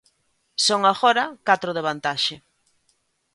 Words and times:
Son 0.65 0.81
agora 0.91 1.25
catro 1.47 1.71
de 1.73 1.85
vantaxe. 1.87 2.35